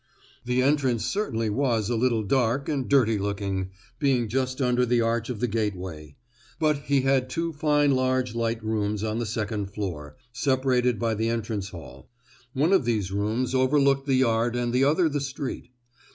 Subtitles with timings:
[0.45, 3.69] The entrance certainly was a little dark, and dirty looking,
[3.99, 6.15] being just under the arch of the gateway.
[6.57, 11.29] But he had two fine large light rooms on the second floor, separated by the
[11.29, 12.09] entrance hall:
[12.53, 15.69] one of these rooms overlooked the yard and the other the street.